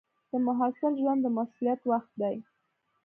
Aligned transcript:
د 0.31 0.33
محصل 0.47 0.93
ژوند 1.01 1.19
د 1.23 1.27
مسؤلیت 1.37 1.81
وخت 1.91 2.11
دی. 2.21 2.35